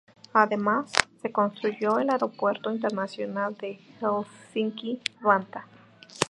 Además, 0.33 0.91
se 1.21 1.31
construyó 1.31 1.99
el 1.99 2.09
aeropuerto 2.09 2.71
internacional 2.71 3.53
de 3.53 3.79
Helsinki-Vantaa. 3.99 5.67